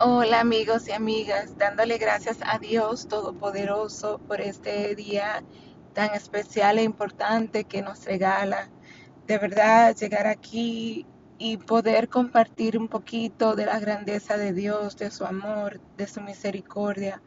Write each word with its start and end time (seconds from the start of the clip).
Hola 0.00 0.40
amigos 0.40 0.88
y 0.88 0.92
amigas, 0.92 1.56
dándole 1.56 1.98
gracias 1.98 2.38
a 2.44 2.58
Dios 2.58 3.06
Todopoderoso 3.06 4.18
por 4.18 4.40
este 4.40 4.96
día 4.96 5.44
tan 5.92 6.12
especial 6.14 6.78
e 6.78 6.82
importante 6.82 7.62
que 7.62 7.80
nos 7.80 8.04
regala. 8.04 8.68
De 9.28 9.38
verdad, 9.38 9.94
llegar 9.94 10.26
aquí 10.26 11.06
y 11.38 11.58
poder 11.58 12.08
compartir 12.08 12.76
un 12.76 12.88
poquito 12.88 13.54
de 13.54 13.66
la 13.66 13.78
grandeza 13.78 14.36
de 14.36 14.52
Dios, 14.52 14.96
de 14.96 15.12
su 15.12 15.24
amor, 15.26 15.80
de 15.96 16.08
su 16.08 16.20
misericordia, 16.20 17.22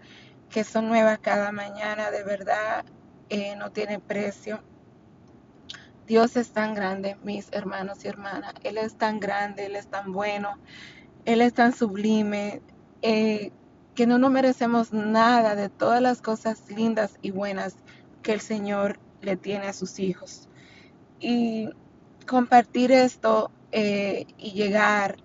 que 0.49 0.65
son 0.65 0.89
nuevas 0.89 1.19
cada 1.19 1.53
mañana, 1.53 2.11
de 2.11 2.25
verdad, 2.25 2.83
eh, 3.29 3.55
no 3.55 3.71
tiene 3.71 4.01
precio. 4.01 4.61
Dios 6.05 6.35
es 6.35 6.51
tan 6.51 6.73
grande, 6.73 7.15
mis 7.23 7.47
hermanos 7.53 8.03
y 8.03 8.09
hermanas. 8.09 8.53
Él 8.63 8.77
es 8.77 8.97
tan 8.97 9.21
grande, 9.21 9.67
Él 9.67 9.77
es 9.77 9.87
tan 9.87 10.11
bueno. 10.11 10.57
Él 11.27 11.41
es 11.41 11.53
tan 11.53 11.73
sublime 11.73 12.61
eh, 13.01 13.51
que 13.95 14.07
no 14.07 14.17
nos 14.17 14.31
merecemos 14.31 14.93
nada 14.93 15.55
de 15.55 15.67
todas 15.67 16.01
las 16.01 16.21
cosas 16.21 16.63
lindas 16.69 17.19
y 17.21 17.31
buenas 17.31 17.75
que 18.23 18.31
el 18.31 18.39
Señor 18.39 18.97
le 19.21 19.35
tiene 19.35 19.67
a 19.67 19.73
sus 19.73 19.99
hijos. 19.99 20.47
Y 21.19 21.67
compartir 22.25 22.93
esto 22.93 23.51
eh, 23.73 24.25
y 24.37 24.51
llegar 24.51 25.17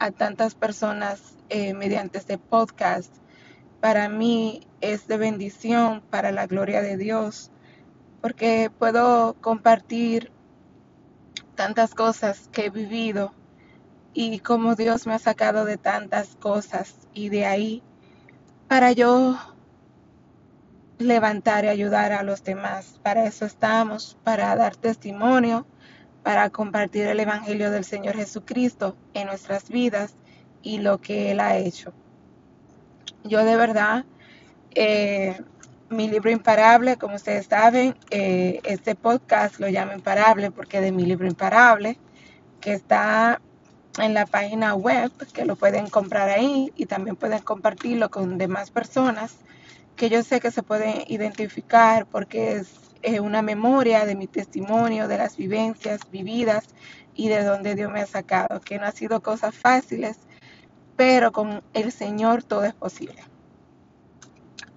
a 0.00 0.10
tantas 0.10 0.56
personas 0.56 1.36
eh, 1.48 1.74
mediante 1.74 2.18
este 2.18 2.38
podcast, 2.38 3.14
para 3.80 4.08
mí 4.08 4.66
es 4.80 5.06
de 5.06 5.16
bendición 5.16 6.02
para 6.10 6.32
la 6.32 6.48
gloria 6.48 6.82
de 6.82 6.96
Dios, 6.96 7.52
porque 8.20 8.68
puedo 8.76 9.34
compartir 9.40 10.32
tantas 11.54 11.94
cosas 11.94 12.48
que 12.50 12.66
he 12.66 12.70
vivido 12.70 13.32
y 14.18 14.38
cómo 14.38 14.76
Dios 14.76 15.06
me 15.06 15.12
ha 15.12 15.18
sacado 15.18 15.66
de 15.66 15.76
tantas 15.76 16.36
cosas 16.36 16.94
y 17.12 17.28
de 17.28 17.44
ahí 17.44 17.82
para 18.66 18.92
yo 18.92 19.36
levantar 20.96 21.66
y 21.66 21.68
ayudar 21.68 22.14
a 22.14 22.22
los 22.22 22.42
demás. 22.42 22.98
Para 23.02 23.26
eso 23.26 23.44
estamos, 23.44 24.16
para 24.24 24.56
dar 24.56 24.74
testimonio, 24.74 25.66
para 26.22 26.48
compartir 26.48 27.06
el 27.06 27.20
Evangelio 27.20 27.70
del 27.70 27.84
Señor 27.84 28.16
Jesucristo 28.16 28.96
en 29.12 29.26
nuestras 29.26 29.68
vidas 29.68 30.14
y 30.62 30.78
lo 30.78 30.98
que 30.98 31.30
Él 31.32 31.38
ha 31.38 31.58
hecho. 31.58 31.92
Yo 33.22 33.44
de 33.44 33.56
verdad, 33.56 34.06
eh, 34.74 35.38
mi 35.90 36.08
libro 36.08 36.30
Imparable, 36.30 36.96
como 36.96 37.16
ustedes 37.16 37.48
saben, 37.48 37.94
eh, 38.08 38.60
este 38.64 38.94
podcast 38.94 39.60
lo 39.60 39.68
llamo 39.68 39.92
Imparable 39.92 40.50
porque 40.50 40.80
de 40.80 40.90
mi 40.90 41.04
libro 41.04 41.26
Imparable, 41.26 41.98
que 42.62 42.72
está 42.72 43.42
en 43.98 44.14
la 44.14 44.26
página 44.26 44.74
web, 44.74 45.10
que 45.32 45.44
lo 45.44 45.56
pueden 45.56 45.88
comprar 45.88 46.28
ahí 46.28 46.72
y 46.76 46.86
también 46.86 47.16
pueden 47.16 47.40
compartirlo 47.40 48.10
con 48.10 48.38
demás 48.38 48.70
personas 48.70 49.36
que 49.96 50.10
yo 50.10 50.22
sé 50.22 50.40
que 50.40 50.50
se 50.50 50.62
pueden 50.62 51.04
identificar 51.08 52.06
porque 52.06 52.62
es 53.02 53.20
una 53.20 53.40
memoria 53.40 54.04
de 54.04 54.14
mi 54.14 54.26
testimonio, 54.26 55.08
de 55.08 55.18
las 55.18 55.36
vivencias 55.36 56.00
vividas 56.10 56.66
y 57.14 57.28
de 57.28 57.42
donde 57.42 57.74
Dios 57.74 57.90
me 57.90 58.00
ha 58.00 58.06
sacado, 58.06 58.60
que 58.60 58.78
no 58.78 58.86
ha 58.86 58.92
sido 58.92 59.20
cosas 59.22 59.54
fáciles, 59.54 60.18
pero 60.96 61.32
con 61.32 61.62
el 61.72 61.92
Señor 61.92 62.42
todo 62.42 62.64
es 62.64 62.74
posible. 62.74 63.22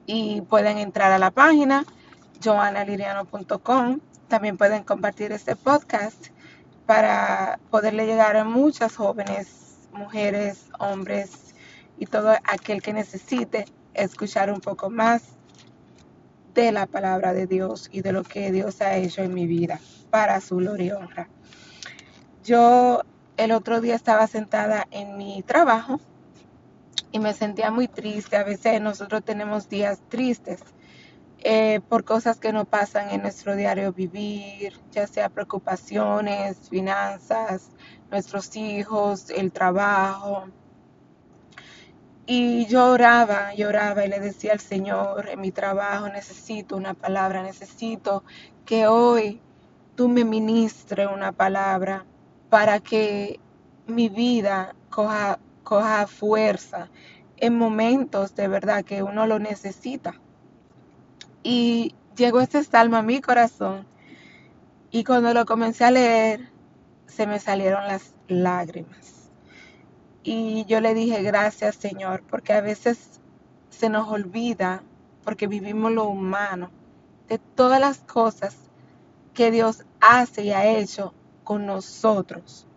Y 0.06 0.42
pueden 0.42 0.78
entrar 0.78 1.12
a 1.12 1.20
la 1.20 1.32
página 1.32 1.86
joannaliriano.com, 2.44 4.00
también 4.28 4.58
pueden 4.58 4.84
compartir 4.84 5.32
este 5.32 5.56
podcast 5.56 6.28
para 6.90 7.60
poderle 7.70 8.08
llegar 8.08 8.36
a 8.36 8.44
muchas 8.44 8.96
jóvenes, 8.96 9.88
mujeres, 9.94 10.72
hombres 10.80 11.54
y 12.00 12.08
todo 12.08 12.32
aquel 12.44 12.82
que 12.82 12.94
necesite 12.94 13.66
escuchar 13.94 14.52
un 14.52 14.60
poco 14.60 14.90
más 14.90 15.22
de 16.56 16.72
la 16.72 16.88
palabra 16.88 17.34
de 17.34 17.46
Dios 17.46 17.90
y 17.92 18.02
de 18.02 18.12
lo 18.12 18.24
que 18.24 18.52
Dios 18.52 18.82
ha 18.82 18.98
hecho 18.98 19.22
en 19.22 19.36
mi 19.36 19.46
vida 19.46 19.80
para 20.10 20.42
su 20.42 20.56
gloria 20.56 20.86
y 20.88 20.92
honra. 20.94 21.30
Yo 22.44 23.04
el 23.38 23.52
otro 23.52 23.82
día 23.82 23.94
estaba 23.94 24.26
sentada 24.26 24.88
en 24.90 25.16
mi 25.16 25.44
trabajo 25.44 26.00
y 27.12 27.20
me 27.20 27.36
sentía 27.36 27.70
muy 27.70 27.88
triste. 27.88 28.36
A 28.36 28.44
veces 28.44 28.82
nosotros 28.82 29.24
tenemos 29.24 29.70
días 29.70 30.00
tristes 30.10 30.62
eh, 31.42 31.80
por 31.88 32.04
cosas 32.04 32.40
que 32.40 32.52
no 32.52 32.66
pasan 32.66 33.12
en 33.12 33.22
nuestro 33.22 33.56
diario 33.56 33.94
vivir, 33.94 34.74
ya 34.92 35.08
sea 35.08 35.30
preocupaciones, 35.30 36.58
finanzas, 36.70 37.70
nuestros 38.12 38.56
hijos, 38.56 39.30
el 39.30 39.52
trabajo. 39.52 40.46
Y 42.26 42.66
yo 42.68 42.92
oraba, 42.92 43.54
lloraba 43.56 44.06
y 44.06 44.10
le 44.10 44.20
decía 44.20 44.52
al 44.52 44.60
Señor, 44.60 45.30
en 45.30 45.42
mi 45.42 45.52
trabajo 45.52 46.10
necesito 46.10 46.76
una 46.76 46.94
palabra, 46.94 47.42
necesito 47.42 48.24
que 48.66 48.88
hoy 48.88 49.42
tú 49.96 50.10
me 50.10 50.26
ministres 50.26 51.08
una 51.12 51.32
palabra 51.32 52.06
para 52.50 52.80
que 52.80 53.40
mi 53.88 54.10
vida 54.10 54.76
coja, 54.90 55.40
coja 55.64 56.06
fuerza 56.08 56.90
en 57.38 57.58
momentos 57.58 58.36
de 58.36 58.48
verdad 58.48 58.84
que 58.84 59.02
uno 59.04 59.26
lo 59.26 59.40
necesita. 59.40 60.20
Y 61.44 61.96
llegó 62.16 62.42
este 62.42 62.64
salmo 62.64 62.98
a 62.98 63.02
mi 63.02 63.22
corazón 63.22 63.86
y 64.92 65.04
cuando 65.04 65.34
lo 65.34 65.46
comencé 65.46 65.86
a 65.86 65.92
leer 65.92 66.50
se 67.08 67.28
me 67.28 67.40
salieron 67.40 67.88
las 67.88 68.14
lágrimas. 68.28 69.30
Y 70.24 70.66
yo 70.66 70.82
le 70.82 70.94
dije 70.94 71.22
gracias 71.24 71.76
Señor, 71.76 72.24
porque 72.30 72.54
a 72.54 72.62
veces 72.62 73.22
se 73.70 73.90
nos 73.90 74.10
olvida, 74.10 74.84
porque 75.24 75.48
vivimos 75.48 75.92
lo 75.92 76.06
humano, 76.06 76.72
de 77.28 77.38
todas 77.38 77.80
las 77.80 78.00
cosas 78.00 78.58
que 79.34 79.52
Dios 79.52 79.86
hace 80.02 80.44
y 80.44 80.52
ha 80.52 80.66
hecho 80.66 81.14
con 81.44 81.66
nosotros 81.66 82.68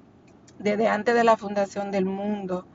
desde 0.63 0.87
antes 0.87 1.15
de 1.15 1.25
la 1.25 1.37
fundación 1.37 1.91
del 1.91 2.05
mundo, 2.05 2.67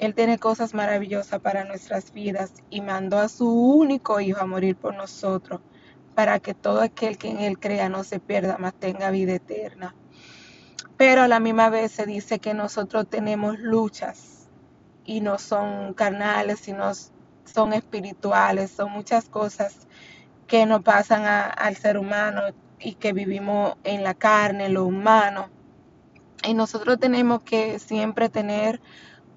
él 0.00 0.14
tiene 0.14 0.38
cosas 0.38 0.72
maravillosas 0.72 1.40
para 1.40 1.64
nuestras 1.64 2.14
vidas 2.14 2.54
y 2.70 2.80
mandó 2.80 3.18
a 3.18 3.28
su 3.28 3.52
único 3.52 4.18
Hijo 4.18 4.40
a 4.40 4.46
morir 4.46 4.74
por 4.74 4.94
nosotros, 4.94 5.60
para 6.14 6.40
que 6.40 6.54
todo 6.54 6.80
aquel 6.80 7.18
que 7.18 7.28
en 7.28 7.40
Él 7.40 7.58
crea 7.58 7.90
no 7.90 8.02
se 8.02 8.18
pierda, 8.18 8.56
mas 8.58 8.72
tenga 8.72 9.10
vida 9.10 9.34
eterna. 9.34 9.94
Pero 10.96 11.20
a 11.20 11.28
la 11.28 11.38
misma 11.38 11.68
vez 11.68 11.92
se 11.92 12.06
dice 12.06 12.38
que 12.38 12.54
nosotros 12.54 13.10
tenemos 13.10 13.58
luchas 13.58 14.48
y 15.04 15.20
no 15.20 15.36
son 15.36 15.92
carnales, 15.92 16.60
sino 16.60 16.90
son 17.44 17.74
espirituales, 17.74 18.70
son 18.70 18.92
muchas 18.92 19.28
cosas 19.28 19.86
que 20.46 20.64
nos 20.64 20.80
pasan 20.80 21.26
al 21.26 21.76
ser 21.76 21.98
humano 21.98 22.40
y 22.78 22.94
que 22.94 23.12
vivimos 23.12 23.74
en 23.84 24.02
la 24.02 24.14
carne, 24.14 24.70
lo 24.70 24.86
humano. 24.86 25.50
Y 26.42 26.54
nosotros 26.54 26.98
tenemos 26.98 27.42
que 27.42 27.78
siempre 27.78 28.30
tener 28.30 28.80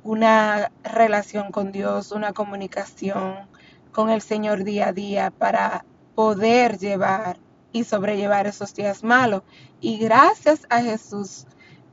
una 0.03 0.71
relación 0.83 1.51
con 1.51 1.71
Dios, 1.71 2.11
una 2.11 2.33
comunicación 2.33 3.47
con 3.91 4.09
el 4.09 4.21
Señor 4.21 4.63
día 4.63 4.89
a 4.89 4.93
día 4.93 5.31
para 5.31 5.85
poder 6.15 6.77
llevar 6.77 7.37
y 7.71 7.83
sobrellevar 7.83 8.47
esos 8.47 8.73
días 8.73 9.03
malos. 9.03 9.43
Y 9.81 9.97
gracias 9.97 10.65
a 10.69 10.81
Jesús 10.81 11.45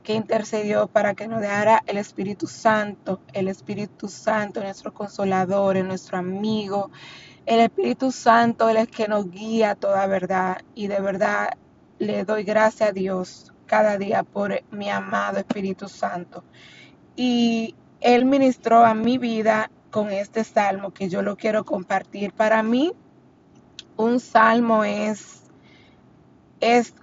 que 0.03 0.13
intercedió 0.13 0.87
para 0.87 1.13
que 1.13 1.27
nos 1.27 1.41
dejara 1.41 1.83
el 1.85 1.97
Espíritu 1.97 2.47
Santo, 2.47 3.21
el 3.33 3.47
Espíritu 3.47 4.07
Santo, 4.07 4.61
nuestro 4.61 4.93
consolador, 4.93 5.77
nuestro 5.83 6.17
amigo. 6.17 6.91
El 7.45 7.59
Espíritu 7.61 8.11
Santo 8.11 8.69
es 8.69 8.77
el 8.77 8.87
que 8.89 9.07
nos 9.07 9.29
guía 9.29 9.71
a 9.71 9.75
toda 9.75 10.05
verdad 10.07 10.57
y 10.75 10.87
de 10.87 10.99
verdad 10.99 11.51
le 11.99 12.23
doy 12.25 12.43
gracias 12.43 12.89
a 12.89 12.93
Dios 12.93 13.53
cada 13.67 13.97
día 13.97 14.23
por 14.23 14.61
mi 14.71 14.89
amado 14.89 15.37
Espíritu 15.37 15.87
Santo. 15.87 16.43
Y 17.15 17.75
él 18.01 18.25
ministró 18.25 18.85
a 18.85 18.93
mi 18.93 19.17
vida 19.17 19.71
con 19.91 20.09
este 20.11 20.43
salmo 20.43 20.91
que 20.91 21.09
yo 21.09 21.21
lo 21.21 21.37
quiero 21.37 21.63
compartir. 21.63 22.33
Para 22.33 22.63
mí, 22.63 22.93
un 23.95 24.19
salmo 24.19 24.83
es, 24.83 25.43
es 26.59 26.93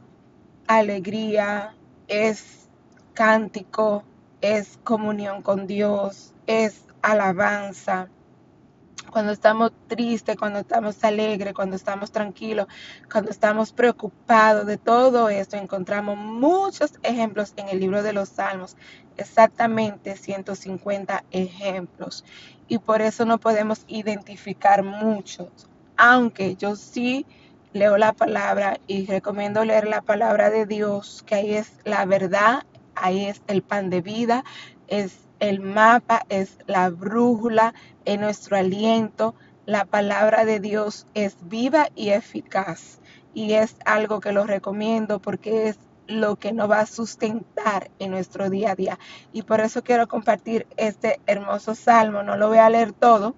alegría, 0.67 1.75
es 2.09 2.69
cántico, 3.15 4.05
es 4.41 4.79
comunión 4.85 5.43
con 5.43 5.67
Dios, 5.67 6.35
es 6.47 6.85
alabanza 7.03 8.09
cuando 9.10 9.32
estamos 9.32 9.72
tristes, 9.87 10.37
cuando 10.37 10.60
estamos 10.60 11.02
alegres, 11.05 11.55
cuando 11.55 11.76
estamos 11.76 12.10
tranquilos, 12.10 12.66
cuando 13.10 13.31
estamos 13.31 13.72
preocupados 13.72 14.66
de 14.66 14.76
todo 14.76 15.28
esto, 15.28 15.56
encontramos 15.56 16.16
muchos 16.16 16.93
ejemplos 17.02 17.52
en 17.56 17.69
el 17.69 17.81
libro 17.81 18.02
de 18.02 18.12
los 18.12 18.28
Salmos, 18.28 18.76
exactamente 19.16 20.16
150 20.16 21.25
ejemplos. 21.31 22.25
Y 22.69 22.78
por 22.78 23.02
eso 23.02 23.25
no 23.25 23.38
podemos 23.38 23.84
identificar 23.88 24.82
muchos, 24.82 25.49
aunque 25.96 26.56
yo 26.56 26.76
sí 26.76 27.26
leo 27.72 27.96
la 27.99 28.12
palabra 28.12 28.78
y 28.87 29.06
recomiendo 29.06 29.64
leer 29.64 29.87
la 29.87 30.02
palabra 30.02 30.50
de 30.50 30.66
Dios, 30.66 31.22
que 31.26 31.34
ahí 31.34 31.55
es 31.55 31.72
la 31.84 32.05
verdad, 32.06 32.64
ahí 32.94 33.26
es 33.26 33.43
el 33.46 33.62
pan 33.62 33.90
de 33.90 34.00
vida, 34.00 34.44
es 34.87 35.28
el 35.40 35.61
mapa, 35.61 36.25
es 36.29 36.58
la 36.67 36.90
brújula, 36.90 37.75
en 38.05 38.20
nuestro 38.20 38.56
aliento. 38.56 39.35
La 39.67 39.85
palabra 39.85 40.44
de 40.44 40.61
Dios 40.61 41.06
es 41.14 41.37
viva 41.43 41.88
y 41.94 42.11
eficaz 42.11 43.00
y 43.35 43.52
es 43.52 43.76
algo 43.85 44.20
que 44.20 44.32
lo 44.32 44.44
recomiendo 44.44 45.20
porque 45.20 45.69
es 45.69 45.79
lo 46.06 46.37
que 46.37 46.52
nos 46.52 46.70
va 46.70 46.81
a 46.81 46.87
sustentar 46.87 47.90
en 47.99 48.11
nuestro 48.11 48.49
día 48.49 48.73
a 48.73 48.75
día. 48.75 48.99
Y 49.32 49.43
por 49.43 49.61
eso 49.61 49.85
quiero 49.85 50.08
compartir 50.08 50.67
este 50.76 51.20
hermoso 51.26 51.75
salmo. 51.75 52.23
No 52.23 52.37
lo 52.37 52.49
voy 52.49 52.58
a 52.58 52.70
leer 52.70 52.93
todo, 52.93 53.34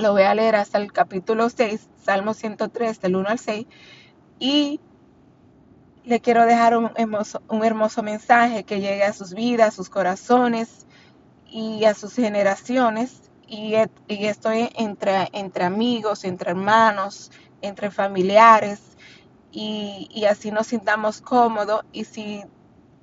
lo 0.00 0.12
voy 0.12 0.22
a 0.22 0.34
leer 0.34 0.56
hasta 0.56 0.78
el 0.78 0.92
capítulo 0.92 1.50
6, 1.50 1.88
Salmo 2.02 2.32
103, 2.32 3.00
del 3.02 3.16
1 3.16 3.28
al 3.28 3.38
6. 3.38 3.66
Y 4.38 4.80
le 6.04 6.20
quiero 6.20 6.46
dejar 6.46 6.76
un 6.76 6.90
hermoso, 6.96 7.42
un 7.48 7.64
hermoso 7.64 8.02
mensaje 8.02 8.64
que 8.64 8.80
llegue 8.80 9.04
a 9.04 9.12
sus 9.12 9.34
vidas, 9.34 9.68
a 9.68 9.70
sus 9.70 9.90
corazones 9.90 10.83
y 11.54 11.84
a 11.84 11.94
sus 11.94 12.14
generaciones. 12.14 13.30
Y, 13.46 13.74
y 14.08 14.26
estoy 14.26 14.70
entre, 14.74 15.28
entre 15.32 15.64
amigos, 15.64 16.24
entre 16.24 16.50
hermanos, 16.50 17.30
entre 17.62 17.90
familiares 17.90 18.80
y, 19.52 20.24
así 20.28 20.50
nos 20.50 20.66
sintamos 20.66 21.20
cómodos 21.20 21.84
y 21.92 22.04
si 22.04 22.42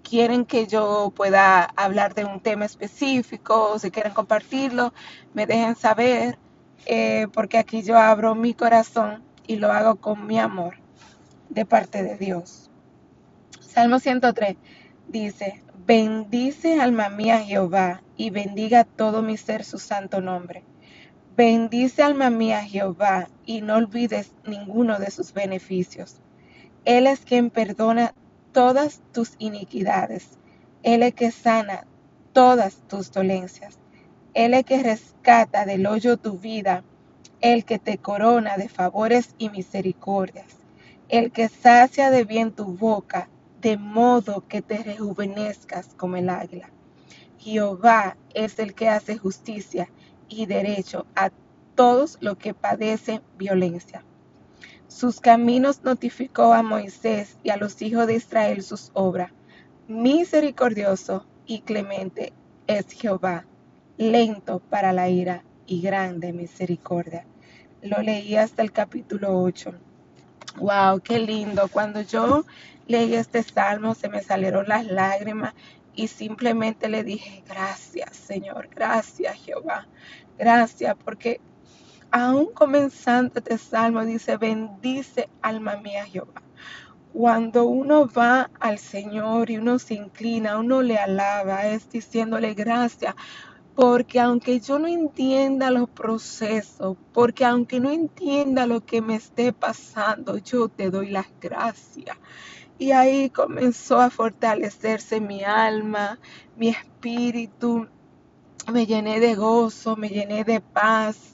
quieren 0.04 0.46
que 0.46 0.68
yo 0.68 1.14
pueda 1.16 1.64
hablar 1.64 2.14
de 2.14 2.26
un 2.26 2.42
tema 2.42 2.66
específico 2.66 3.72
o 3.72 3.80
si 3.80 3.90
quieren 3.90 4.14
compartirlo, 4.14 4.94
me 5.34 5.46
dejen 5.46 5.76
saber, 5.76 6.38
eh, 6.88 7.28
porque 7.34 7.58
aquí 7.58 7.84
yo 7.84 7.98
abro 7.98 8.36
mi 8.36 8.54
corazón 8.54 9.24
y 9.48 9.56
lo 9.56 9.72
hago 9.72 9.96
con 9.96 10.28
mi 10.28 10.40
amor 10.40 10.76
de 11.50 11.66
parte 11.66 12.04
de 12.04 12.18
Dios. 12.18 12.70
Salmo 13.62 14.00
103 14.00 14.58
dice, 15.08 15.64
bendice 15.86 16.80
alma 16.80 17.10
mía 17.10 17.40
Jehová 17.40 18.02
y 18.18 18.30
bendiga 18.30 18.84
todo 18.84 19.22
mi 19.22 19.38
ser 19.38 19.64
su 19.64 19.80
santo 19.80 20.22
nombre. 20.22 20.64
Bendice 21.36 22.04
alma 22.04 22.30
mía 22.30 22.64
Jehová 22.64 23.30
y 23.46 23.62
no 23.62 23.76
olvides 23.76 24.34
ninguno 24.46 25.00
de 25.00 25.12
sus 25.12 25.34
beneficios 25.34 26.22
él 26.86 27.06
es 27.06 27.20
quien 27.20 27.52
perdona 27.52 28.16
todas 28.54 29.02
tus 29.12 29.36
iniquidades. 29.38 30.40
Él 30.82 31.04
es 31.04 31.14
que 31.14 31.30
sana 31.32 31.86
todas 32.34 32.78
tus 32.88 33.12
dolencias. 33.12 33.78
Él 34.34 34.56
es 34.56 34.66
que 34.66 34.82
rescata 34.82 35.66
del 35.66 35.86
hoyo 35.86 36.18
tu 36.18 36.40
vida. 36.40 36.84
El 37.40 37.66
que 37.66 37.78
te 37.78 37.98
corona 38.00 38.58
de 38.58 38.68
favores 38.68 39.36
y 39.38 39.50
misericordias. 39.50 40.58
El 41.08 41.32
que 41.32 41.50
sacia 41.50 42.10
de 42.10 42.24
bien 42.24 42.52
tu 42.52 42.66
boca, 42.66 43.30
de 43.62 43.78
modo 43.78 44.48
que 44.48 44.62
te 44.62 44.84
rejuvenezcas 44.84 45.94
como 45.96 46.18
el 46.18 46.30
águila. 46.30 46.70
Jehová 47.38 48.18
es 48.34 48.60
el 48.60 48.74
que 48.74 48.90
hace 48.90 49.18
justicia 49.18 49.90
y 50.30 50.46
derecho 50.46 51.06
a 51.16 51.32
todos 51.76 52.18
los 52.22 52.38
que 52.38 52.54
padecen 52.54 53.22
violencia 53.38 54.04
sus 54.92 55.22
caminos 55.22 55.86
notificó 55.86 56.54
a 56.54 56.64
Moisés 56.64 57.38
y 57.44 57.50
a 57.50 57.56
los 57.56 57.82
hijos 57.82 58.08
de 58.08 58.16
Israel 58.16 58.62
sus 58.62 58.92
obras. 58.94 59.32
Misericordioso 59.88 61.26
y 61.46 61.62
clemente 61.62 62.34
es 62.68 62.92
Jehová, 62.92 63.46
lento 63.98 64.60
para 64.60 64.92
la 64.92 65.08
ira 65.08 65.46
y 65.66 65.82
grande 65.82 66.34
misericordia. 66.34 67.26
Lo 67.82 68.02
leí 68.02 68.36
hasta 68.36 68.64
el 68.64 68.74
capítulo 68.74 69.42
8. 69.42 69.74
Wow, 70.58 71.00
qué 71.02 71.20
lindo. 71.20 71.68
Cuando 71.70 72.02
yo 72.02 72.46
leí 72.88 73.16
este 73.16 73.42
salmo 73.44 73.96
se 73.96 74.10
me 74.10 74.22
salieron 74.22 74.68
las 74.68 74.86
lágrimas 74.86 75.54
y 75.94 76.08
simplemente 76.08 76.90
le 76.90 77.04
dije, 77.04 77.44
gracias 77.48 78.16
Señor, 78.16 78.70
gracias 78.70 79.38
Jehová, 79.44 79.88
gracias 80.38 80.96
porque 81.04 81.40
aún 82.12 82.48
comenzando 82.54 83.34
este 83.36 83.58
salmo, 83.58 84.04
dice, 84.04 84.38
bendice 84.38 85.30
alma 85.42 85.78
mía 85.78 86.06
Jehová. 86.06 86.42
Cuando 87.14 87.66
uno 87.66 88.08
va 88.08 88.50
al 88.60 88.78
Señor 88.78 89.50
y 89.50 89.58
uno 89.58 89.80
se 89.80 89.96
inclina, 89.96 90.58
uno 90.58 90.82
le 90.82 90.98
alaba, 90.98 91.68
es 91.68 91.90
diciéndole 91.90 92.54
gracias, 92.54 93.16
porque 93.76 94.20
aunque 94.20 94.60
yo 94.60 94.80
no 94.80 94.88
entienda 94.88 95.72
los 95.72 95.90
procesos, 95.90 96.98
porque 97.14 97.46
aunque 97.46 97.80
no 97.80 97.90
entienda 97.92 98.66
lo 98.66 98.86
que 98.86 99.02
me 99.02 99.16
esté 99.16 99.54
pasando, 99.54 100.38
yo 100.38 100.68
te 100.70 100.90
doy 100.90 101.10
las 101.10 101.28
gracias. 101.40 102.18
Y 102.78 102.92
ahí 102.92 103.30
comenzó 103.30 104.00
a 104.00 104.10
fortalecerse 104.10 105.22
mi 105.22 105.44
alma, 105.44 106.20
mi 106.58 106.70
espíritu, 106.70 107.88
me 108.72 108.86
llené 108.86 109.20
de 109.20 109.36
gozo, 109.36 109.96
me 109.96 110.10
llené 110.10 110.44
de 110.44 110.62
paz 110.62 111.32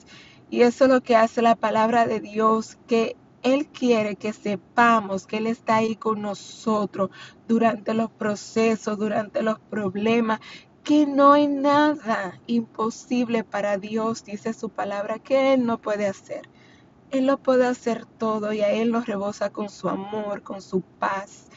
y 0.50 0.62
eso 0.62 0.84
es 0.84 0.90
lo 0.90 1.02
que 1.02 1.16
hace 1.16 1.42
la 1.42 1.56
palabra 1.56 2.06
de 2.06 2.20
Dios, 2.20 2.78
que 2.86 3.16
Él 3.42 3.66
quiere 3.66 4.16
que 4.16 4.32
sepamos 4.32 5.26
que 5.26 5.38
Él 5.38 5.46
está 5.46 5.76
ahí 5.76 5.94
con 5.94 6.22
nosotros 6.22 7.10
durante 7.46 7.92
los 7.92 8.10
procesos, 8.10 8.98
durante 8.98 9.42
los 9.42 9.58
problemas, 9.58 10.40
que 10.88 11.04
no 11.04 11.34
hay 11.34 11.48
nada 11.48 12.40
imposible 12.46 13.44
para 13.44 13.76
Dios, 13.76 14.24
dice 14.24 14.54
su 14.54 14.70
palabra, 14.70 15.18
que 15.18 15.52
Él 15.52 15.66
no 15.66 15.76
puede 15.76 16.06
hacer. 16.06 16.48
Él 17.10 17.26
lo 17.26 17.36
puede 17.36 17.66
hacer 17.66 18.06
todo 18.06 18.54
y 18.54 18.62
a 18.62 18.70
Él 18.70 18.90
nos 18.90 19.04
rebosa 19.04 19.50
con 19.50 19.68
su 19.68 19.90
amor, 19.90 20.42
con 20.42 20.62
su 20.62 20.80
paz. 20.80 21.48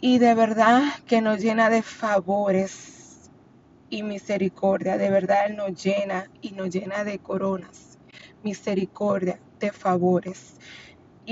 Y 0.00 0.18
de 0.18 0.34
verdad 0.34 0.82
que 1.06 1.20
nos 1.20 1.38
llena 1.38 1.70
de 1.70 1.82
favores 1.82 3.30
y 3.88 4.02
misericordia. 4.02 4.98
De 4.98 5.10
verdad 5.10 5.46
Él 5.46 5.54
nos 5.54 5.80
llena 5.80 6.28
y 6.42 6.50
nos 6.50 6.70
llena 6.70 7.04
de 7.04 7.20
coronas 7.20 7.98
misericordia, 8.42 9.38
de 9.60 9.70
favores. 9.70 10.54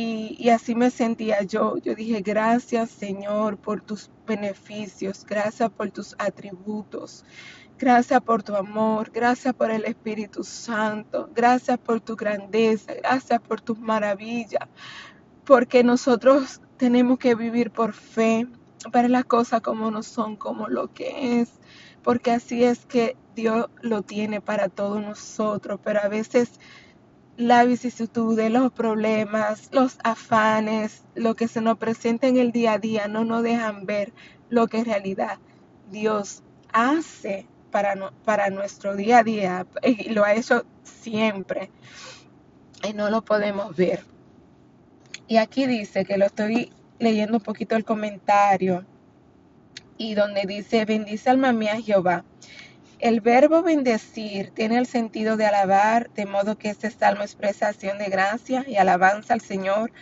Y, 0.01 0.49
así 0.51 0.77
me 0.77 0.91
sentía 0.91 1.43
yo. 1.43 1.77
Yo 1.79 1.97
dije, 1.97 2.21
gracias 2.21 2.89
Señor 2.89 3.57
por 3.57 3.81
tus 3.81 4.13
beneficios, 4.29 5.27
gracias 5.27 5.71
por 5.71 5.91
tus 5.91 6.15
atributos, 6.21 7.25
gracias 7.77 8.21
por 8.21 8.45
tu 8.45 8.55
amor, 8.55 9.11
gracias 9.11 9.53
por 9.55 9.73
el 9.73 9.85
Espíritu 9.85 10.45
Santo, 10.45 11.29
gracias 11.35 11.79
por 11.79 12.01
tu 12.01 12.15
grandeza, 12.15 12.95
gracias 12.95 13.41
por 13.41 13.61
tus 13.61 13.77
maravillas, 13.81 14.69
porque 15.45 15.83
nosotros 15.83 16.61
tenemos 16.77 17.19
que 17.19 17.35
vivir 17.35 17.73
por 17.73 17.93
fe, 17.93 18.47
ver 18.93 19.11
las 19.11 19.25
cosas 19.25 19.63
como 19.63 19.91
no 19.91 20.05
son, 20.05 20.37
como 20.37 20.69
lo 20.69 20.93
que 20.93 21.41
es, 21.41 21.51
porque 22.05 22.31
así 22.31 22.63
es 22.63 22.87
que 22.87 23.17
Dios 23.35 23.67
lo 23.83 24.03
tiene 24.03 24.41
para 24.41 24.69
todos 24.69 25.03
nosotros, 25.03 25.81
pero 25.83 25.99
a 26.01 26.09
veces 26.09 26.61
la 27.39 27.65
vicisitud, 27.65 28.37
los 28.51 28.73
problemas, 28.73 29.69
los 29.71 29.97
afanes, 30.03 31.05
lo 31.15 31.37
que 31.37 31.47
se 31.47 31.61
nos 31.61 31.79
presenta 31.79 32.27
en 32.27 32.37
el 32.37 32.51
día 32.51 32.73
a 32.73 32.79
día, 32.79 33.07
no 33.07 33.25
nos 33.25 33.45
dejan 33.45 33.87
ver 33.87 34.13
lo 34.51 34.67
que 34.67 34.79
en 34.79 34.87
realidad 34.87 35.39
Dios 35.89 36.43
hace 36.73 37.47
para, 37.71 37.95
para 38.25 38.51
nuestro 38.51 38.97
día 38.97 39.19
a 39.19 39.23
día 39.23 39.67
y 39.85 40.11
lo 40.11 40.25
ha 40.25 40.35
hecho 40.35 40.67
siempre 40.83 41.71
y 42.83 42.93
no 42.93 43.09
lo 43.09 43.25
podemos 43.25 43.77
ver. 43.77 44.05
Y 45.29 45.37
aquí 45.37 45.67
dice 45.67 46.05
que 46.05 46.19
lo 46.19 46.27
estoy 46.27 46.73
leyendo 46.99 47.37
un 47.37 47.43
poquito 47.45 47.77
el 47.77 47.85
comentario 47.85 48.85
y 49.97 50.15
donde 50.15 50.43
dice, 50.45 50.85
bendice 50.85 51.31
alma 51.31 51.53
mía 51.53 51.81
Jehová 51.81 52.25
el 53.01 53.21
verbo 53.21 53.63
bendecir 53.63 54.51
tiene 54.51 54.77
el 54.77 54.87
sentido 54.87 55.37
de 55.37 55.47
alabar, 55.47 56.11
de 56.15 56.27
modo 56.27 56.59
que 56.59 56.71
este 56.71 56.91
salmo 56.91 57.23
expresa 57.23 57.69
acción 57.69 57.97
de 57.99 58.07
gracia 58.07 58.65
y 58.67 58.77
alabanza 58.77 59.35
al 59.35 59.41
Señor 59.41 59.93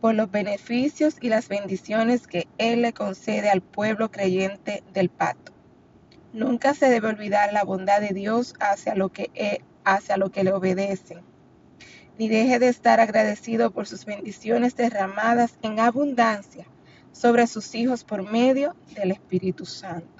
por 0.00 0.14
los 0.14 0.30
beneficios 0.30 1.16
y 1.20 1.28
las 1.28 1.48
bendiciones 1.48 2.26
que 2.26 2.48
Él 2.56 2.80
le 2.80 2.94
concede 2.94 3.50
al 3.50 3.60
pueblo 3.60 4.10
creyente 4.10 4.82
del 4.94 5.10
pacto. 5.10 5.52
Nunca 6.32 6.72
se 6.72 6.88
debe 6.88 7.08
olvidar 7.08 7.52
la 7.52 7.62
bondad 7.62 8.00
de 8.00 8.14
Dios 8.14 8.54
hacia 8.58 8.94
lo 8.94 9.10
que, 9.10 9.30
e, 9.34 9.60
hacia 9.84 10.16
lo 10.16 10.30
que 10.30 10.44
le 10.44 10.54
obedecen, 10.54 11.20
ni 12.18 12.28
deje 12.28 12.58
de 12.58 12.68
estar 12.68 13.00
agradecido 13.00 13.70
por 13.70 13.86
sus 13.86 14.06
bendiciones 14.06 14.76
derramadas 14.76 15.58
en 15.60 15.78
abundancia 15.78 16.66
sobre 17.12 17.46
sus 17.46 17.74
hijos 17.74 18.02
por 18.04 18.22
medio 18.30 18.74
del 18.94 19.10
Espíritu 19.10 19.66
Santo 19.66 20.15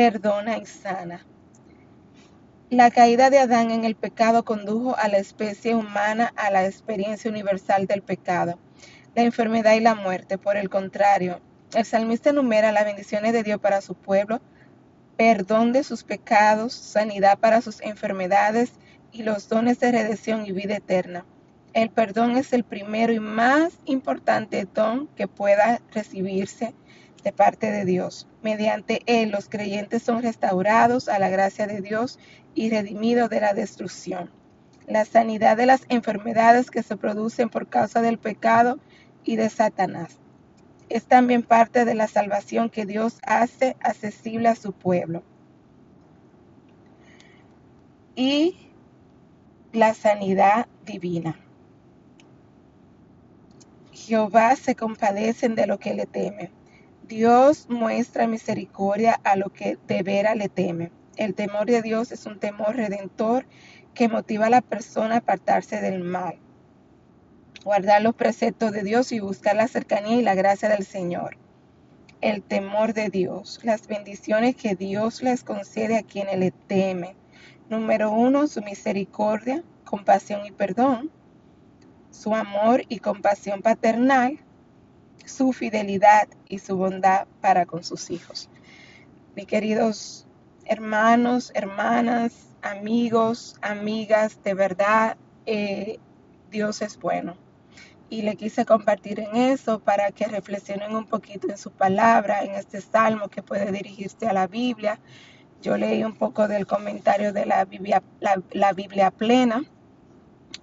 perdona 0.00 0.56
y 0.56 0.64
sana. 0.64 1.26
La 2.70 2.90
caída 2.90 3.28
de 3.28 3.38
Adán 3.38 3.70
en 3.70 3.84
el 3.84 3.96
pecado 3.96 4.46
condujo 4.46 4.96
a 4.96 5.08
la 5.08 5.18
especie 5.18 5.74
humana 5.74 6.32
a 6.36 6.50
la 6.50 6.64
experiencia 6.64 7.30
universal 7.30 7.86
del 7.86 8.00
pecado, 8.00 8.58
la 9.14 9.24
enfermedad 9.24 9.74
y 9.74 9.80
la 9.80 9.94
muerte. 9.94 10.38
Por 10.38 10.56
el 10.56 10.70
contrario, 10.70 11.42
el 11.74 11.84
salmista 11.84 12.30
enumera 12.30 12.72
las 12.72 12.86
bendiciones 12.86 13.34
de 13.34 13.42
Dios 13.42 13.60
para 13.60 13.82
su 13.82 13.94
pueblo, 13.94 14.40
perdón 15.18 15.74
de 15.74 15.84
sus 15.84 16.02
pecados, 16.02 16.72
sanidad 16.72 17.38
para 17.38 17.60
sus 17.60 17.82
enfermedades 17.82 18.72
y 19.12 19.22
los 19.22 19.50
dones 19.50 19.80
de 19.80 19.92
redención 19.92 20.46
y 20.46 20.52
vida 20.52 20.76
eterna. 20.76 21.26
El 21.74 21.90
perdón 21.90 22.38
es 22.38 22.54
el 22.54 22.64
primero 22.64 23.12
y 23.12 23.20
más 23.20 23.74
importante 23.84 24.66
don 24.72 25.08
que 25.08 25.28
pueda 25.28 25.82
recibirse 25.92 26.72
de 27.22 27.32
parte 27.32 27.70
de 27.70 27.84
Dios. 27.84 28.26
Mediante 28.42 29.02
Él 29.06 29.30
los 29.30 29.48
creyentes 29.48 30.02
son 30.02 30.22
restaurados 30.22 31.08
a 31.08 31.18
la 31.18 31.28
gracia 31.28 31.66
de 31.66 31.80
Dios 31.80 32.18
y 32.54 32.70
redimidos 32.70 33.30
de 33.30 33.40
la 33.40 33.54
destrucción. 33.54 34.30
La 34.86 35.04
sanidad 35.04 35.56
de 35.56 35.66
las 35.66 35.82
enfermedades 35.88 36.70
que 36.70 36.82
se 36.82 36.96
producen 36.96 37.48
por 37.48 37.68
causa 37.68 38.02
del 38.02 38.18
pecado 38.18 38.78
y 39.24 39.36
de 39.36 39.48
Satanás. 39.50 40.18
Es 40.88 41.04
también 41.04 41.42
parte 41.42 41.84
de 41.84 41.94
la 41.94 42.08
salvación 42.08 42.70
que 42.70 42.86
Dios 42.86 43.18
hace 43.24 43.76
accesible 43.80 44.48
a 44.48 44.56
su 44.56 44.72
pueblo. 44.72 45.22
Y 48.16 48.56
la 49.72 49.94
sanidad 49.94 50.66
divina. 50.84 51.38
Jehová 53.92 54.56
se 54.56 54.74
compadecen 54.74 55.54
de 55.54 55.68
lo 55.68 55.78
que 55.78 55.94
le 55.94 56.06
teme. 56.06 56.50
Dios 57.10 57.66
muestra 57.68 58.28
misericordia 58.28 59.20
a 59.24 59.34
lo 59.34 59.50
que 59.50 59.76
de 59.88 60.04
veras 60.04 60.36
le 60.36 60.48
teme. 60.48 60.92
El 61.16 61.34
temor 61.34 61.66
de 61.66 61.82
Dios 61.82 62.12
es 62.12 62.24
un 62.24 62.38
temor 62.38 62.76
redentor 62.76 63.46
que 63.94 64.08
motiva 64.08 64.46
a 64.46 64.50
la 64.50 64.60
persona 64.60 65.16
a 65.16 65.18
apartarse 65.18 65.80
del 65.80 66.04
mal, 66.04 66.36
guardar 67.64 68.00
los 68.00 68.14
preceptos 68.14 68.70
de 68.70 68.84
Dios 68.84 69.10
y 69.10 69.18
buscar 69.18 69.56
la 69.56 69.66
cercanía 69.66 70.18
y 70.18 70.22
la 70.22 70.36
gracia 70.36 70.68
del 70.68 70.86
Señor. 70.86 71.36
El 72.20 72.44
temor 72.44 72.94
de 72.94 73.08
Dios, 73.08 73.58
las 73.64 73.88
bendiciones 73.88 74.54
que 74.54 74.76
Dios 74.76 75.20
les 75.20 75.42
concede 75.42 75.96
a 75.96 76.04
quienes 76.04 76.38
le 76.38 76.52
temen. 76.52 77.16
Número 77.68 78.12
uno, 78.12 78.46
su 78.46 78.62
misericordia, 78.62 79.64
compasión 79.84 80.46
y 80.46 80.52
perdón 80.52 81.10
su 82.10 82.34
amor 82.34 82.82
y 82.88 82.98
compasión 82.98 83.62
paternal, 83.62 84.38
su 85.24 85.52
fidelidad 85.52 86.28
y 86.48 86.58
su 86.58 86.76
bondad 86.76 87.26
para 87.40 87.66
con 87.66 87.84
sus 87.84 88.10
hijos. 88.10 88.48
Mis 89.36 89.46
queridos 89.46 90.26
hermanos, 90.64 91.50
hermanas, 91.54 92.32
amigos, 92.62 93.56
amigas, 93.62 94.42
de 94.44 94.54
verdad, 94.54 95.16
eh, 95.46 95.98
Dios 96.50 96.82
es 96.82 96.98
bueno. 96.98 97.36
Y 98.08 98.22
le 98.22 98.36
quise 98.36 98.64
compartir 98.64 99.20
en 99.20 99.36
eso 99.36 99.78
para 99.78 100.10
que 100.10 100.26
reflexionen 100.26 100.94
un 100.96 101.06
poquito 101.06 101.48
en 101.48 101.58
su 101.58 101.70
palabra, 101.70 102.42
en 102.42 102.54
este 102.54 102.80
salmo 102.80 103.28
que 103.28 103.42
puede 103.42 103.70
dirigirse 103.70 104.26
a 104.26 104.32
la 104.32 104.48
Biblia. 104.48 104.98
Yo 105.62 105.76
leí 105.76 106.02
un 106.02 106.16
poco 106.16 106.48
del 106.48 106.66
comentario 106.66 107.32
de 107.32 107.46
la 107.46 107.64
Biblia, 107.64 108.02
la 108.52 108.72
Biblia 108.72 109.10
plena 109.10 109.62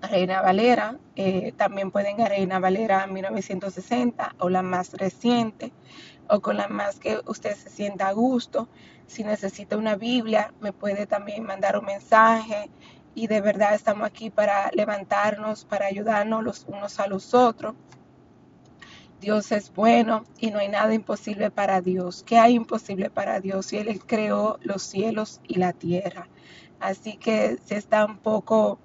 Reina 0.02 0.42
Valera, 0.42 0.98
eh, 1.16 1.54
también 1.58 1.92
pueden 1.92 2.22
a 2.22 2.30
Reina 2.30 2.60
Valera 2.60 3.08
1960 3.08 4.36
o 4.40 4.50
la 4.50 4.62
más 4.62 4.94
reciente 4.94 5.74
o 6.30 6.40
con 6.40 6.58
la 6.58 6.68
más 6.68 7.00
que 7.00 7.20
usted 7.26 7.56
se 7.56 7.70
sienta 7.70 8.08
a 8.08 8.14
gusto. 8.14 8.70
Si 9.08 9.24
necesita 9.24 9.78
una 9.78 9.96
Biblia, 9.96 10.54
me 10.60 10.74
puede 10.74 11.08
también 11.08 11.44
mandar 11.44 11.78
un 11.78 11.86
mensaje 11.86 12.70
y 13.16 13.28
de 13.28 13.42
verdad 13.42 13.74
estamos 13.74 14.06
aquí 14.06 14.30
para 14.30 14.70
levantarnos, 14.74 15.66
para 15.66 15.88
ayudarnos 15.88 16.44
los 16.44 16.66
unos 16.68 17.00
a 17.00 17.08
los 17.08 17.34
otros. 17.34 17.74
Dios 19.20 19.52
es 19.52 19.74
bueno 19.74 20.26
y 20.38 20.52
no 20.52 20.60
hay 20.60 20.68
nada 20.68 20.94
imposible 20.94 21.50
para 21.50 21.82
Dios. 21.82 22.24
¿Qué 22.24 22.38
hay 22.38 22.54
imposible 22.54 23.10
para 23.10 23.40
Dios? 23.40 23.68
Si 23.68 23.78
Él 23.78 24.00
creó 24.06 24.60
los 24.62 24.84
cielos 24.84 25.42
y 25.48 25.56
la 25.56 25.74
tierra. 25.74 26.28
Así 26.80 27.18
que 27.18 27.58
si 27.66 27.74
está 27.74 28.06
un 28.06 28.20
poco 28.20 28.80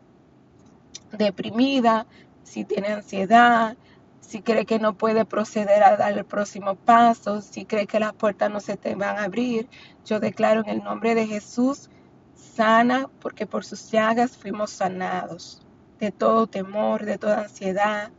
deprimida, 1.13 2.07
si 2.43 2.65
tiene 2.65 2.89
ansiedad, 2.89 3.77
si 4.21 4.43
cree 4.43 4.65
que 4.67 4.79
no 4.79 4.95
puede 4.95 5.25
proceder 5.25 5.83
a 5.83 5.97
dar 5.97 6.17
el 6.17 6.25
próximo 6.25 6.75
paso, 6.75 7.41
si 7.41 7.65
cree 7.65 7.87
que 7.87 8.01
las 8.01 8.15
puertas 8.15 8.51
no 8.51 8.61
se 8.61 8.77
te 8.77 8.95
van 8.95 9.19
a 9.19 9.25
abrir, 9.25 9.69
yo 10.05 10.21
declaro 10.21 10.61
en 10.63 10.69
el 10.69 10.83
nombre 10.83 11.15
de 11.15 11.27
Jesús, 11.27 11.91
sana, 12.35 13.09
porque 13.21 13.47
por 13.47 13.65
sus 13.65 13.91
llagas 13.91 14.37
fuimos 14.37 14.71
sanados 14.71 15.63
de 15.99 16.11
todo 16.11 16.47
temor, 16.47 17.05
de 17.05 17.17
toda 17.17 17.43
ansiedad, 17.43 18.11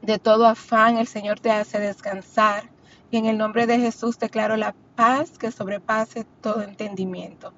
de 0.00 0.18
todo 0.18 0.46
afán, 0.46 0.96
el 0.96 1.06
Señor 1.06 1.40
te 1.40 1.50
hace 1.50 1.78
descansar. 1.78 2.70
Y 3.10 3.16
en 3.16 3.26
el 3.26 3.36
nombre 3.36 3.66
de 3.66 3.78
Jesús 3.78 4.18
declaro 4.18 4.56
la 4.56 4.74
paz 4.94 5.38
que 5.38 5.50
sobrepase 5.50 6.24
todo 6.40 6.62
entendimiento. 6.62 7.52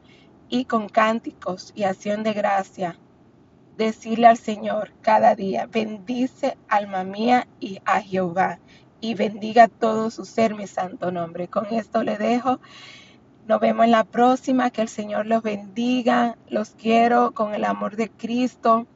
Y 0.48 0.64
con 0.64 0.88
cánticos 0.88 1.72
y 1.76 1.84
acción 1.84 2.22
de 2.22 2.32
gracia 2.32 2.98
decirle 3.84 4.26
al 4.26 4.36
Señor 4.36 4.92
cada 5.00 5.34
día, 5.34 5.66
bendice 5.66 6.56
alma 6.68 7.04
mía 7.04 7.46
y 7.60 7.80
a 7.84 8.00
Jehová, 8.00 8.58
y 9.00 9.14
bendiga 9.14 9.68
todo 9.68 10.10
su 10.10 10.24
ser, 10.24 10.54
mi 10.54 10.66
santo 10.66 11.10
nombre. 11.10 11.48
Con 11.48 11.66
esto 11.66 12.02
le 12.02 12.18
dejo. 12.18 12.60
Nos 13.46 13.60
vemos 13.60 13.86
en 13.86 13.92
la 13.92 14.04
próxima. 14.04 14.70
Que 14.70 14.82
el 14.82 14.88
Señor 14.88 15.26
los 15.26 15.42
bendiga. 15.42 16.36
Los 16.48 16.70
quiero 16.70 17.32
con 17.32 17.54
el 17.54 17.64
amor 17.64 17.96
de 17.96 18.10
Cristo. 18.10 18.86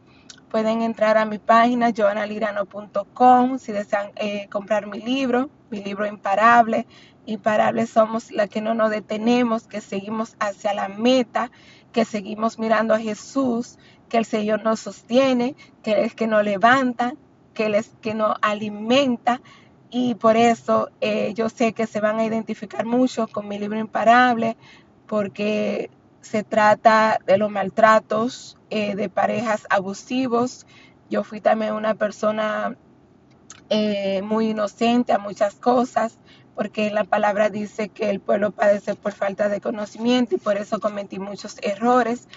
Pueden 0.51 0.83
entrar 0.83 1.17
a 1.17 1.25
mi 1.25 1.39
página 1.39 1.91
joanalirano.com 1.97 3.59
si 3.59 3.73
desean 3.73 4.13
eh, 4.17 4.47
comprar 4.51 4.87
mi 4.87 5.01
libro, 5.01 5.51
mi 5.71 5.83
libro 5.83 6.07
Imparable. 6.07 6.87
Imparables 7.27 7.91
somos 7.91 8.31
la 8.31 8.47
que 8.47 8.61
no 8.61 8.75
nos 8.75 8.91
detenemos, 8.91 9.67
que 9.67 9.81
seguimos 9.81 10.37
hacia 10.39 10.75
la 10.75 10.89
meta, 10.89 11.51
que 11.93 12.05
seguimos 12.05 12.59
mirando 12.59 12.93
a 12.93 12.99
Jesús 12.99 13.79
que 14.09 14.19
el 14.19 14.25
Señor 14.25 14.63
nos 14.63 14.81
sostiene, 14.81 15.55
que 15.83 16.05
es 16.05 16.15
que 16.15 16.27
nos 16.27 16.45
levanta, 16.45 17.15
que 17.55 17.67
es 17.77 17.91
que 18.01 18.15
nos 18.15 18.37
alimenta. 18.43 19.41
Y 19.91 20.15
por 20.17 20.37
eso 20.37 20.91
eh, 21.01 21.33
yo 21.35 21.49
sé 21.49 21.73
que 21.73 21.87
se 21.87 22.01
van 22.01 22.19
a 22.19 22.25
identificar 22.25 22.85
mucho 22.85 23.29
con 23.29 23.49
mi 23.49 23.59
libro 23.59 23.79
Imparable, 23.79 24.57
porque 25.07 25.91
se 26.21 26.43
trata 26.43 27.19
de 27.27 27.39
los 27.39 27.51
maltratos 27.51 28.57
eh, 28.71 28.97
de 28.97 29.09
parejas 29.09 29.67
abusivos. 29.71 30.67
Yo 31.11 31.23
fui 31.23 31.41
también 31.41 31.75
una 31.75 31.95
persona 31.95 32.77
eh, 33.71 34.23
muy 34.23 34.51
inocente 34.51 35.13
a 35.13 35.19
muchas 35.19 35.55
cosas, 35.55 36.19
porque 36.55 36.91
la 36.91 37.05
palabra 37.05 37.51
dice 37.51 37.89
que 37.89 38.11
el 38.11 38.21
pueblo 38.21 38.53
padece 38.53 38.95
por 38.95 39.13
falta 39.13 39.49
de 39.49 39.61
conocimiento 39.61 40.35
y 40.35 40.39
por 40.39 40.57
eso 40.57 40.81
cometí 40.81 41.19
muchos 41.19 41.57
errores, 41.63 42.29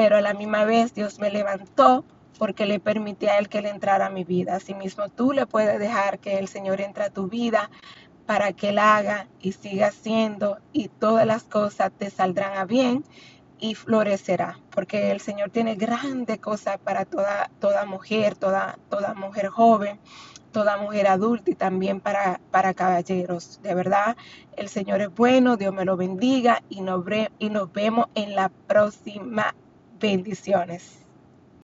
pero 0.00 0.16
a 0.16 0.22
la 0.22 0.32
misma 0.32 0.64
vez 0.64 0.94
Dios 0.94 1.18
me 1.18 1.30
levantó 1.30 2.06
porque 2.38 2.64
le 2.64 2.80
permití 2.80 3.26
a 3.26 3.36
Él 3.36 3.50
que 3.50 3.58
Él 3.58 3.66
entrara 3.66 4.06
a 4.06 4.08
mi 4.08 4.24
vida. 4.24 4.56
Asimismo, 4.56 5.10
tú 5.10 5.32
le 5.34 5.44
puedes 5.44 5.78
dejar 5.78 6.20
que 6.20 6.38
el 6.38 6.48
Señor 6.48 6.80
entre 6.80 7.04
a 7.04 7.10
tu 7.10 7.28
vida 7.28 7.70
para 8.24 8.54
que 8.54 8.70
Él 8.70 8.78
haga 8.78 9.26
y 9.42 9.52
siga 9.52 9.88
haciendo 9.88 10.56
y 10.72 10.88
todas 10.88 11.26
las 11.26 11.42
cosas 11.42 11.92
te 11.92 12.08
saldrán 12.08 12.56
a 12.56 12.64
bien 12.64 13.04
y 13.58 13.74
florecerá, 13.74 14.58
porque 14.70 15.10
el 15.10 15.20
Señor 15.20 15.50
tiene 15.50 15.74
grandes 15.74 16.38
cosas 16.38 16.78
para 16.78 17.04
toda, 17.04 17.50
toda 17.60 17.84
mujer, 17.84 18.36
toda, 18.36 18.78
toda 18.88 19.12
mujer 19.12 19.48
joven, 19.48 20.00
toda 20.50 20.78
mujer 20.78 21.08
adulta 21.08 21.50
y 21.50 21.56
también 21.56 22.00
para, 22.00 22.40
para 22.50 22.72
caballeros. 22.72 23.60
De 23.62 23.74
verdad, 23.74 24.16
el 24.56 24.70
Señor 24.70 25.02
es 25.02 25.14
bueno, 25.14 25.58
Dios 25.58 25.74
me 25.74 25.84
lo 25.84 25.98
bendiga 25.98 26.62
y 26.70 26.78
y 27.38 27.50
nos 27.50 27.72
vemos 27.74 28.06
en 28.14 28.34
la 28.34 28.48
próxima 28.48 29.54
Bendiciones. 30.00 30.99